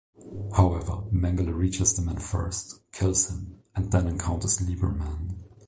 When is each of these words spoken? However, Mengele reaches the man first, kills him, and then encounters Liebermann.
However, 0.57 1.03
Mengele 1.13 1.53
reaches 1.55 1.93
the 1.93 2.01
man 2.01 2.17
first, 2.17 2.81
kills 2.91 3.29
him, 3.29 3.59
and 3.75 3.91
then 3.91 4.07
encounters 4.07 4.57
Liebermann. 4.57 5.35